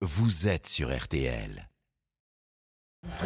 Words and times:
vous 0.00 0.46
êtes 0.46 0.68
sur 0.68 0.96
RTL. 0.96 1.67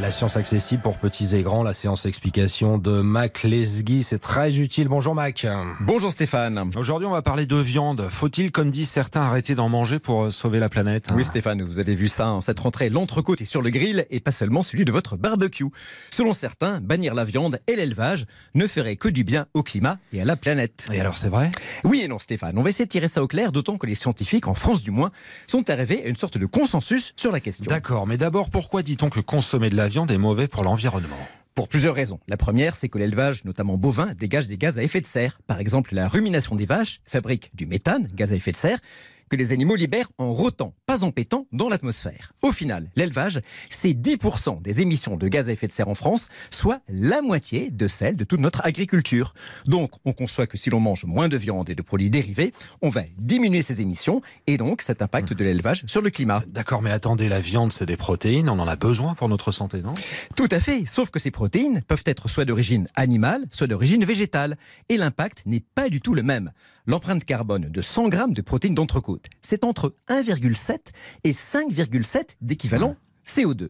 La 0.00 0.10
science 0.10 0.36
accessible 0.36 0.82
pour 0.82 0.96
petits 0.98 1.36
et 1.36 1.42
grands, 1.42 1.62
la 1.62 1.74
séance 1.74 2.06
explication 2.06 2.78
de 2.78 3.02
Mac 3.02 3.42
Lesguy, 3.42 4.02
c'est 4.02 4.18
très 4.18 4.56
utile. 4.56 4.88
Bonjour 4.88 5.14
Mac. 5.14 5.46
Bonjour 5.80 6.10
Stéphane. 6.10 6.70
Aujourd'hui, 6.76 7.06
on 7.06 7.10
va 7.10 7.20
parler 7.22 7.44
de 7.46 7.56
viande. 7.56 8.08
Faut-il, 8.08 8.52
comme 8.52 8.70
disent 8.70 8.88
certains, 8.88 9.20
arrêter 9.20 9.54
d'en 9.54 9.68
manger 9.68 9.98
pour 9.98 10.24
euh, 10.24 10.30
sauver 10.30 10.60
la 10.60 10.68
planète? 10.68 11.08
Oui 11.14 11.24
Stéphane, 11.24 11.62
vous 11.62 11.78
avez 11.78 11.94
vu 11.94 12.08
ça 12.08 12.28
en 12.28 12.40
cette 12.40 12.58
rentrée. 12.60 12.90
L'entrecôte 12.90 13.40
est 13.40 13.46
sur 13.46 13.60
le 13.60 13.70
grill 13.70 14.06
et 14.10 14.20
pas 14.20 14.32
seulement 14.32 14.62
celui 14.62 14.84
de 14.84 14.92
votre 14.92 15.16
barbecue. 15.16 15.66
Selon 16.10 16.32
certains, 16.32 16.80
bannir 16.80 17.14
la 17.14 17.24
viande 17.24 17.60
et 17.66 17.76
l'élevage 17.76 18.24
ne 18.54 18.66
ferait 18.66 18.96
que 18.96 19.08
du 19.08 19.24
bien 19.24 19.46
au 19.52 19.62
climat 19.62 19.98
et 20.12 20.22
à 20.22 20.24
la 20.24 20.36
planète. 20.36 20.86
Et 20.92 21.00
alors, 21.00 21.16
c'est 21.16 21.28
vrai? 21.28 21.50
Oui 21.84 22.02
et 22.02 22.08
non 22.08 22.18
Stéphane, 22.18 22.56
on 22.56 22.62
va 22.62 22.70
essayer 22.70 22.86
de 22.86 22.90
tirer 22.90 23.08
ça 23.08 23.22
au 23.22 23.26
clair, 23.26 23.52
d'autant 23.52 23.76
que 23.76 23.86
les 23.86 23.94
scientifiques, 23.94 24.48
en 24.48 24.54
France 24.54 24.80
du 24.80 24.90
moins, 24.90 25.10
sont 25.46 25.68
arrivés 25.68 26.02
à 26.04 26.08
une 26.08 26.16
sorte 26.16 26.38
de 26.38 26.46
consensus 26.46 27.12
sur 27.16 27.32
la 27.32 27.40
question. 27.40 27.66
D'accord, 27.68 28.06
mais 28.06 28.16
d'abord, 28.16 28.48
pourquoi 28.48 28.82
dit-on 28.82 29.10
que 29.10 29.20
consommer 29.20 29.70
la 29.72 29.88
viande 29.88 30.10
est 30.10 30.18
mauvais 30.18 30.46
pour 30.46 30.64
l'environnement 30.64 31.16
Pour 31.54 31.68
plusieurs 31.68 31.94
raisons. 31.94 32.20
La 32.28 32.36
première, 32.36 32.74
c'est 32.74 32.88
que 32.88 32.98
l'élevage, 32.98 33.44
notamment 33.44 33.78
bovin, 33.78 34.12
dégage 34.14 34.46
des 34.46 34.58
gaz 34.58 34.78
à 34.78 34.82
effet 34.82 35.00
de 35.00 35.06
serre. 35.06 35.40
Par 35.46 35.60
exemple, 35.60 35.94
la 35.94 36.08
rumination 36.08 36.56
des 36.56 36.66
vaches 36.66 37.00
fabrique 37.06 37.50
du 37.54 37.66
méthane, 37.66 38.06
gaz 38.14 38.32
à 38.32 38.36
effet 38.36 38.52
de 38.52 38.56
serre, 38.56 38.78
que 39.32 39.36
les 39.36 39.52
animaux 39.52 39.76
libèrent 39.76 40.10
en 40.18 40.34
rotant, 40.34 40.74
pas 40.84 41.04
en 41.04 41.10
pétant, 41.10 41.46
dans 41.52 41.70
l'atmosphère. 41.70 42.34
Au 42.42 42.52
final, 42.52 42.90
l'élevage, 42.96 43.40
c'est 43.70 43.94
10% 43.94 44.60
des 44.60 44.82
émissions 44.82 45.16
de 45.16 45.26
gaz 45.26 45.48
à 45.48 45.52
effet 45.52 45.66
de 45.66 45.72
serre 45.72 45.88
en 45.88 45.94
France, 45.94 46.28
soit 46.50 46.82
la 46.86 47.22
moitié 47.22 47.70
de 47.70 47.88
celle 47.88 48.18
de 48.18 48.24
toute 48.24 48.40
notre 48.40 48.66
agriculture. 48.66 49.32
Donc, 49.64 49.92
on 50.04 50.12
conçoit 50.12 50.46
que 50.46 50.58
si 50.58 50.68
l'on 50.68 50.80
mange 50.80 51.06
moins 51.06 51.30
de 51.30 51.38
viande 51.38 51.70
et 51.70 51.74
de 51.74 51.80
produits 51.80 52.10
dérivés, 52.10 52.52
on 52.82 52.90
va 52.90 53.04
diminuer 53.16 53.62
ces 53.62 53.80
émissions 53.80 54.20
et 54.46 54.58
donc 54.58 54.82
cet 54.82 55.00
impact 55.00 55.32
de 55.32 55.44
l'élevage 55.44 55.82
sur 55.86 56.02
le 56.02 56.10
climat. 56.10 56.42
D'accord, 56.48 56.82
mais 56.82 56.90
attendez, 56.90 57.30
la 57.30 57.40
viande, 57.40 57.72
c'est 57.72 57.86
des 57.86 57.96
protéines, 57.96 58.50
on 58.50 58.58
en 58.58 58.68
a 58.68 58.76
besoin 58.76 59.14
pour 59.14 59.30
notre 59.30 59.50
santé, 59.50 59.80
non? 59.80 59.94
Tout 60.36 60.48
à 60.50 60.60
fait, 60.60 60.84
sauf 60.84 61.08
que 61.08 61.18
ces 61.18 61.30
protéines 61.30 61.80
peuvent 61.88 62.04
être 62.04 62.28
soit 62.28 62.44
d'origine 62.44 62.86
animale, 62.96 63.46
soit 63.50 63.66
d'origine 63.66 64.04
végétale. 64.04 64.58
Et 64.90 64.98
l'impact 64.98 65.44
n'est 65.46 65.64
pas 65.74 65.88
du 65.88 66.02
tout 66.02 66.12
le 66.12 66.22
même. 66.22 66.52
L'empreinte 66.84 67.24
carbone 67.24 67.68
de 67.70 67.80
100 67.80 68.08
grammes 68.08 68.34
de 68.34 68.42
protéines 68.42 68.74
d'entrecôte, 68.74 69.21
c'est 69.40 69.64
entre 69.64 69.94
1,7 70.08 70.78
et 71.24 71.32
5,7 71.32 72.36
d'équivalent 72.40 72.96
CO2. 73.26 73.68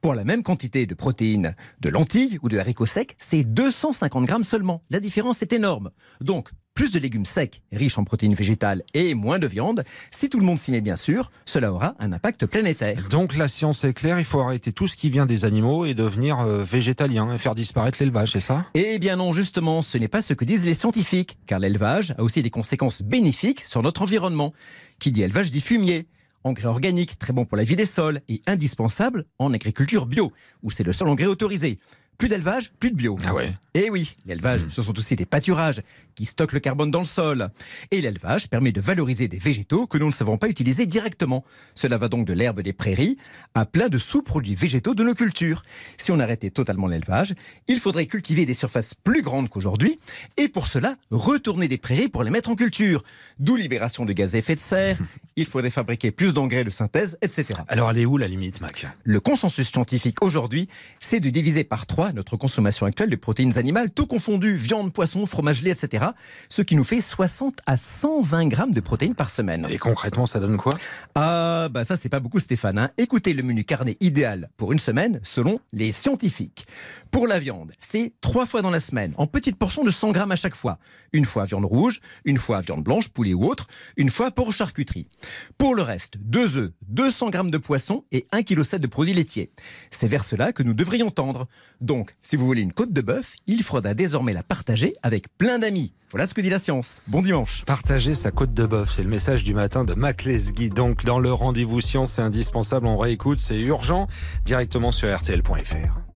Pour 0.00 0.14
la 0.14 0.24
même 0.24 0.42
quantité 0.42 0.86
de 0.86 0.94
protéines 0.94 1.54
de 1.80 1.88
lentilles 1.88 2.38
ou 2.42 2.48
de 2.48 2.58
haricots 2.58 2.86
secs, 2.86 3.16
c'est 3.18 3.42
250 3.42 4.24
grammes 4.24 4.44
seulement. 4.44 4.82
La 4.90 5.00
différence 5.00 5.42
est 5.42 5.52
énorme. 5.52 5.90
Donc, 6.20 6.50
plus 6.78 6.92
de 6.92 7.00
légumes 7.00 7.24
secs, 7.24 7.60
riches 7.72 7.98
en 7.98 8.04
protéines 8.04 8.34
végétales 8.34 8.84
et 8.94 9.14
moins 9.14 9.40
de 9.40 9.48
viande, 9.48 9.82
si 10.12 10.28
tout 10.28 10.38
le 10.38 10.46
monde 10.46 10.60
s'y 10.60 10.70
met 10.70 10.80
bien 10.80 10.96
sûr, 10.96 11.32
cela 11.44 11.72
aura 11.72 11.96
un 11.98 12.12
impact 12.12 12.46
planétaire. 12.46 13.08
Donc 13.10 13.36
la 13.36 13.48
science 13.48 13.82
est 13.82 13.92
claire, 13.92 14.20
il 14.20 14.24
faut 14.24 14.38
arrêter 14.38 14.70
tout 14.70 14.86
ce 14.86 14.94
qui 14.94 15.10
vient 15.10 15.26
des 15.26 15.44
animaux 15.44 15.86
et 15.86 15.94
devenir 15.94 16.38
euh, 16.38 16.62
végétalien 16.62 17.34
et 17.34 17.38
faire 17.38 17.56
disparaître 17.56 17.98
l'élevage, 17.98 18.30
c'est 18.30 18.40
ça? 18.40 18.64
Eh 18.74 19.00
bien 19.00 19.16
non, 19.16 19.32
justement, 19.32 19.82
ce 19.82 19.98
n'est 19.98 20.06
pas 20.06 20.22
ce 20.22 20.34
que 20.34 20.44
disent 20.44 20.66
les 20.66 20.74
scientifiques, 20.74 21.36
car 21.46 21.58
l'élevage 21.58 22.14
a 22.16 22.22
aussi 22.22 22.42
des 22.42 22.50
conséquences 22.50 23.02
bénéfiques 23.02 23.62
sur 23.62 23.82
notre 23.82 24.02
environnement. 24.02 24.52
Qui 25.00 25.10
dit 25.10 25.22
élevage 25.22 25.50
dit 25.50 25.60
fumier. 25.60 26.06
Engrais 26.44 26.68
organique, 26.68 27.18
très 27.18 27.32
bon 27.32 27.44
pour 27.44 27.56
la 27.56 27.64
vie 27.64 27.74
des 27.74 27.86
sols 27.86 28.20
et 28.28 28.40
indispensable 28.46 29.24
en 29.40 29.52
agriculture 29.52 30.06
bio, 30.06 30.32
où 30.62 30.70
c'est 30.70 30.84
le 30.84 30.92
seul 30.92 31.08
engrais 31.08 31.26
autorisé. 31.26 31.80
Plus 32.18 32.28
d'élevage, 32.28 32.72
plus 32.80 32.90
de 32.90 32.96
bio. 32.96 33.16
Ah 33.24 33.32
ouais 33.32 33.54
Et 33.74 33.90
oui, 33.90 34.16
l'élevage, 34.26 34.66
ce 34.70 34.82
sont 34.82 34.98
aussi 34.98 35.14
des 35.14 35.24
pâturages 35.24 35.82
qui 36.16 36.24
stockent 36.24 36.52
le 36.52 36.58
carbone 36.58 36.90
dans 36.90 36.98
le 36.98 37.06
sol. 37.06 37.48
Et 37.92 38.00
l'élevage 38.00 38.48
permet 38.48 38.72
de 38.72 38.80
valoriser 38.80 39.28
des 39.28 39.38
végétaux 39.38 39.86
que 39.86 39.98
nous 39.98 40.08
ne 40.08 40.12
savons 40.12 40.36
pas 40.36 40.48
utiliser 40.48 40.84
directement. 40.84 41.44
Cela 41.76 41.96
va 41.96 42.08
donc 42.08 42.26
de 42.26 42.32
l'herbe 42.32 42.60
des 42.60 42.72
prairies 42.72 43.18
à 43.54 43.66
plein 43.66 43.88
de 43.88 43.98
sous-produits 43.98 44.56
végétaux 44.56 44.96
de 44.96 45.04
nos 45.04 45.14
cultures. 45.14 45.62
Si 45.96 46.10
on 46.10 46.18
arrêtait 46.18 46.50
totalement 46.50 46.88
l'élevage, 46.88 47.36
il 47.68 47.78
faudrait 47.78 48.06
cultiver 48.06 48.46
des 48.46 48.54
surfaces 48.54 48.94
plus 48.94 49.22
grandes 49.22 49.48
qu'aujourd'hui 49.48 50.00
et 50.36 50.48
pour 50.48 50.66
cela, 50.66 50.96
retourner 51.12 51.68
des 51.68 51.78
prairies 51.78 52.08
pour 52.08 52.24
les 52.24 52.30
mettre 52.30 52.50
en 52.50 52.56
culture. 52.56 53.04
D'où 53.38 53.54
libération 53.54 54.04
de 54.04 54.12
gaz 54.12 54.34
à 54.34 54.38
effet 54.38 54.56
de 54.56 54.60
serre, 54.60 54.98
il 55.38 55.46
faudrait 55.46 55.70
fabriquer 55.70 56.10
plus 56.10 56.34
d'engrais 56.34 56.64
de 56.64 56.70
synthèse, 56.70 57.16
etc. 57.22 57.46
Alors 57.68 57.90
elle 57.90 57.98
est 57.98 58.06
où 58.06 58.18
la 58.18 58.26
limite, 58.26 58.60
Mac? 58.60 58.86
Le 59.04 59.20
consensus 59.20 59.70
scientifique 59.70 60.22
aujourd'hui, 60.22 60.68
c'est 61.00 61.20
de 61.20 61.30
diviser 61.30 61.62
par 61.64 61.86
trois 61.86 62.12
notre 62.12 62.36
consommation 62.36 62.86
actuelle 62.86 63.08
de 63.10 63.16
protéines 63.16 63.56
animales, 63.56 63.90
tout 63.90 64.06
confondu, 64.06 64.54
viande, 64.54 64.92
poisson, 64.92 65.26
fromage, 65.26 65.62
lait, 65.62 65.70
etc. 65.70 66.06
Ce 66.48 66.62
qui 66.62 66.74
nous 66.74 66.84
fait 66.84 67.00
60 67.00 67.60
à 67.66 67.76
120 67.76 68.48
grammes 68.48 68.72
de 68.72 68.80
protéines 68.80 69.14
par 69.14 69.30
semaine. 69.30 69.66
Et 69.70 69.78
concrètement, 69.78 70.26
ça 70.26 70.40
donne 70.40 70.56
quoi? 70.56 70.76
Ah, 71.14 71.68
bah 71.70 71.84
ça, 71.84 71.96
c'est 71.96 72.08
pas 72.08 72.20
beaucoup, 72.20 72.40
Stéphane. 72.40 72.78
hein. 72.78 72.90
Écoutez 72.98 73.32
le 73.32 73.42
menu 73.44 73.62
carnet 73.64 73.96
idéal 74.00 74.50
pour 74.56 74.72
une 74.72 74.78
semaine 74.80 75.20
selon 75.22 75.60
les 75.72 75.92
scientifiques. 75.92 76.66
Pour 77.12 77.28
la 77.28 77.38
viande, 77.38 77.72
c'est 77.78 78.12
trois 78.20 78.44
fois 78.46 78.60
dans 78.60 78.70
la 78.70 78.80
semaine, 78.80 79.14
en 79.16 79.26
petites 79.28 79.56
portions 79.56 79.84
de 79.84 79.90
100 79.90 80.12
grammes 80.12 80.32
à 80.32 80.36
chaque 80.36 80.56
fois. 80.56 80.78
Une 81.12 81.24
fois 81.24 81.44
viande 81.44 81.64
rouge, 81.64 82.00
une 82.24 82.38
fois 82.38 82.60
viande 82.60 82.82
blanche, 82.82 83.08
poulet 83.08 83.34
ou 83.34 83.44
autre, 83.46 83.68
une 83.96 84.10
fois 84.10 84.30
pour 84.30 84.52
charcuterie. 84.52 85.06
Pour 85.56 85.74
le 85.74 85.82
reste, 85.82 86.16
deux 86.18 86.56
œufs, 86.56 86.72
200 86.88 87.30
grammes 87.30 87.50
de 87.50 87.58
poisson 87.58 88.04
et 88.12 88.26
1,7 88.32 88.44
kg 88.44 88.80
de 88.80 88.86
produits 88.86 89.14
laitiers. 89.14 89.50
C'est 89.90 90.08
vers 90.08 90.24
cela 90.24 90.52
que 90.52 90.62
nous 90.62 90.74
devrions 90.74 91.10
tendre. 91.10 91.46
Donc, 91.80 92.14
si 92.22 92.36
vous 92.36 92.46
voulez 92.46 92.62
une 92.62 92.72
côte 92.72 92.92
de 92.92 93.00
bœuf, 93.00 93.34
il 93.46 93.62
faudra 93.62 93.94
désormais 93.94 94.32
la 94.32 94.42
partager 94.42 94.92
avec 95.02 95.26
plein 95.36 95.58
d'amis. 95.58 95.92
Voilà 96.10 96.26
ce 96.26 96.34
que 96.34 96.40
dit 96.40 96.50
la 96.50 96.58
science. 96.58 97.02
Bon 97.06 97.20
dimanche. 97.20 97.64
Partager 97.66 98.14
sa 98.14 98.30
côte 98.30 98.54
de 98.54 98.64
bœuf, 98.64 98.90
c'est 98.90 99.02
le 99.02 99.10
message 99.10 99.44
du 99.44 99.52
matin 99.52 99.84
de 99.84 99.94
Mac 99.94 100.24
Lesguy. 100.24 100.70
Donc 100.70 101.04
dans 101.04 101.18
le 101.18 101.32
rendez-vous 101.32 101.80
science, 101.80 102.12
c'est 102.12 102.22
indispensable, 102.22 102.86
on 102.86 102.96
réécoute, 102.96 103.38
c'est 103.38 103.60
urgent, 103.60 104.08
directement 104.44 104.90
sur 104.90 105.14
rtl.fr. 105.14 106.07